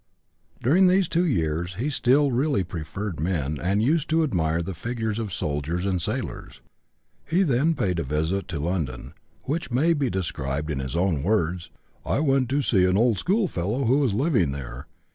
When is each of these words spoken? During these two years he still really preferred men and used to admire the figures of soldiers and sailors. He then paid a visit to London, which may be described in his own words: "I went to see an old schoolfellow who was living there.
During 0.63 0.87
these 0.87 1.07
two 1.07 1.25
years 1.27 1.75
he 1.75 1.91
still 1.91 2.31
really 2.31 2.63
preferred 2.63 3.19
men 3.19 3.59
and 3.61 3.83
used 3.83 4.09
to 4.09 4.23
admire 4.23 4.63
the 4.63 4.73
figures 4.73 5.19
of 5.19 5.31
soldiers 5.31 5.85
and 5.85 6.01
sailors. 6.01 6.59
He 7.23 7.43
then 7.43 7.75
paid 7.75 7.99
a 7.99 8.03
visit 8.03 8.47
to 8.47 8.59
London, 8.59 9.13
which 9.43 9.69
may 9.69 9.93
be 9.93 10.09
described 10.09 10.71
in 10.71 10.79
his 10.79 10.95
own 10.95 11.21
words: 11.21 11.69
"I 12.03 12.17
went 12.19 12.49
to 12.49 12.63
see 12.63 12.83
an 12.85 12.97
old 12.97 13.19
schoolfellow 13.19 13.83
who 13.85 13.99
was 13.99 14.15
living 14.15 14.53
there. 14.53 14.87